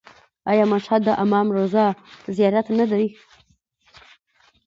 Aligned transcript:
آیا 0.51 0.65
مشهد 0.73 1.01
د 1.05 1.09
امام 1.23 1.47
رضا 1.57 1.85
زیارت 2.35 2.67
نه 2.79 2.85
دی؟ 2.91 3.05